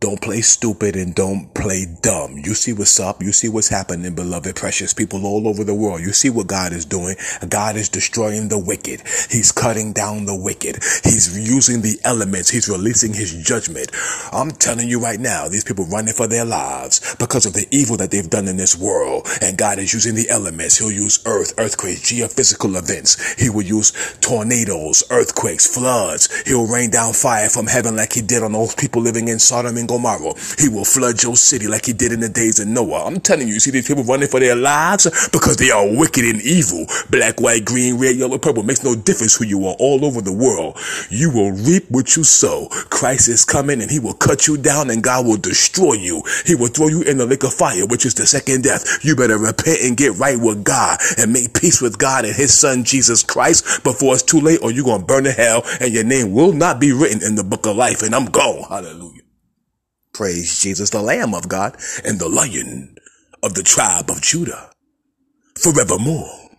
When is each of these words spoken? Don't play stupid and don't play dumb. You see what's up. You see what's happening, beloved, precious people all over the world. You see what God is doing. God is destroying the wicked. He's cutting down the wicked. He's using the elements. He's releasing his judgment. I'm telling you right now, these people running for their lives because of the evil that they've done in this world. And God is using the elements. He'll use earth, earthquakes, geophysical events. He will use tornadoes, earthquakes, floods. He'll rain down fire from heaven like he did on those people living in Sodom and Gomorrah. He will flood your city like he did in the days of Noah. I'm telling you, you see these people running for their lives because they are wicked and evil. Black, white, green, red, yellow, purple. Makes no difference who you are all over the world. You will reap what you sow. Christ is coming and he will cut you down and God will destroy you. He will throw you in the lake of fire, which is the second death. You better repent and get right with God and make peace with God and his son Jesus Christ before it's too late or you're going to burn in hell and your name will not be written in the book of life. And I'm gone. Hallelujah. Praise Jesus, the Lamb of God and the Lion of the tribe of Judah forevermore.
Don't 0.00 0.22
play 0.22 0.40
stupid 0.40 0.96
and 0.96 1.14
don't 1.14 1.52
play 1.52 1.84
dumb. 2.00 2.38
You 2.38 2.54
see 2.54 2.72
what's 2.72 2.98
up. 2.98 3.22
You 3.22 3.32
see 3.32 3.50
what's 3.50 3.68
happening, 3.68 4.14
beloved, 4.14 4.56
precious 4.56 4.94
people 4.94 5.26
all 5.26 5.46
over 5.46 5.62
the 5.62 5.74
world. 5.74 6.00
You 6.00 6.12
see 6.12 6.30
what 6.30 6.46
God 6.46 6.72
is 6.72 6.86
doing. 6.86 7.16
God 7.46 7.76
is 7.76 7.90
destroying 7.90 8.48
the 8.48 8.58
wicked. 8.58 9.02
He's 9.30 9.52
cutting 9.52 9.92
down 9.92 10.24
the 10.24 10.34
wicked. 10.34 10.76
He's 11.04 11.38
using 11.38 11.82
the 11.82 11.98
elements. 12.02 12.48
He's 12.48 12.66
releasing 12.66 13.12
his 13.12 13.44
judgment. 13.44 13.90
I'm 14.32 14.52
telling 14.52 14.88
you 14.88 15.02
right 15.02 15.20
now, 15.20 15.48
these 15.48 15.64
people 15.64 15.84
running 15.84 16.14
for 16.14 16.26
their 16.26 16.46
lives 16.46 17.14
because 17.16 17.44
of 17.44 17.52
the 17.52 17.66
evil 17.70 17.98
that 17.98 18.10
they've 18.10 18.30
done 18.30 18.48
in 18.48 18.56
this 18.56 18.78
world. 18.78 19.28
And 19.42 19.58
God 19.58 19.78
is 19.78 19.92
using 19.92 20.14
the 20.14 20.30
elements. 20.30 20.78
He'll 20.78 20.90
use 20.90 21.20
earth, 21.26 21.52
earthquakes, 21.58 22.10
geophysical 22.10 22.78
events. 22.78 23.38
He 23.38 23.50
will 23.50 23.64
use 23.64 23.92
tornadoes, 24.22 25.04
earthquakes, 25.10 25.66
floods. 25.66 26.42
He'll 26.46 26.66
rain 26.66 26.88
down 26.88 27.12
fire 27.12 27.50
from 27.50 27.66
heaven 27.66 27.96
like 27.96 28.14
he 28.14 28.22
did 28.22 28.42
on 28.42 28.52
those 28.52 28.74
people 28.74 29.02
living 29.02 29.28
in 29.28 29.38
Sodom 29.38 29.76
and 29.76 29.89
Gomorrah. 29.90 30.34
He 30.58 30.68
will 30.68 30.84
flood 30.84 31.20
your 31.22 31.34
city 31.34 31.66
like 31.66 31.86
he 31.86 31.92
did 31.92 32.12
in 32.12 32.20
the 32.20 32.28
days 32.28 32.60
of 32.60 32.68
Noah. 32.68 33.06
I'm 33.06 33.18
telling 33.18 33.48
you, 33.48 33.54
you 33.54 33.60
see 33.60 33.72
these 33.72 33.88
people 33.88 34.04
running 34.04 34.28
for 34.28 34.38
their 34.38 34.54
lives 34.54 35.10
because 35.30 35.56
they 35.56 35.70
are 35.70 35.84
wicked 35.84 36.24
and 36.24 36.40
evil. 36.42 36.86
Black, 37.10 37.40
white, 37.40 37.64
green, 37.64 37.98
red, 37.98 38.14
yellow, 38.14 38.38
purple. 38.38 38.62
Makes 38.62 38.84
no 38.84 38.94
difference 38.94 39.34
who 39.34 39.44
you 39.44 39.66
are 39.66 39.74
all 39.80 40.04
over 40.04 40.20
the 40.20 40.32
world. 40.32 40.78
You 41.10 41.30
will 41.32 41.50
reap 41.50 41.90
what 41.90 42.14
you 42.16 42.22
sow. 42.22 42.68
Christ 42.90 43.28
is 43.28 43.44
coming 43.44 43.82
and 43.82 43.90
he 43.90 43.98
will 43.98 44.14
cut 44.14 44.46
you 44.46 44.56
down 44.56 44.90
and 44.90 45.02
God 45.02 45.26
will 45.26 45.36
destroy 45.36 45.94
you. 45.94 46.22
He 46.46 46.54
will 46.54 46.68
throw 46.68 46.86
you 46.86 47.02
in 47.02 47.18
the 47.18 47.26
lake 47.26 47.42
of 47.42 47.52
fire, 47.52 47.86
which 47.86 48.06
is 48.06 48.14
the 48.14 48.26
second 48.26 48.62
death. 48.62 49.04
You 49.04 49.16
better 49.16 49.38
repent 49.38 49.80
and 49.82 49.96
get 49.96 50.14
right 50.18 50.38
with 50.38 50.62
God 50.62 51.00
and 51.18 51.32
make 51.32 51.54
peace 51.54 51.82
with 51.82 51.98
God 51.98 52.24
and 52.24 52.34
his 52.34 52.56
son 52.56 52.84
Jesus 52.84 53.24
Christ 53.24 53.82
before 53.82 54.14
it's 54.14 54.22
too 54.22 54.40
late 54.40 54.60
or 54.62 54.70
you're 54.70 54.84
going 54.84 55.00
to 55.00 55.06
burn 55.06 55.26
in 55.26 55.32
hell 55.32 55.64
and 55.80 55.92
your 55.92 56.04
name 56.04 56.32
will 56.32 56.52
not 56.52 56.78
be 56.80 56.92
written 56.92 57.22
in 57.22 57.34
the 57.34 57.44
book 57.44 57.66
of 57.66 57.76
life. 57.76 58.02
And 58.02 58.14
I'm 58.14 58.26
gone. 58.26 58.62
Hallelujah. 58.68 59.22
Praise 60.12 60.60
Jesus, 60.60 60.90
the 60.90 61.02
Lamb 61.02 61.34
of 61.34 61.48
God 61.48 61.76
and 62.04 62.18
the 62.18 62.28
Lion 62.28 62.96
of 63.42 63.54
the 63.54 63.62
tribe 63.62 64.10
of 64.10 64.20
Judah 64.22 64.70
forevermore. 65.56 66.49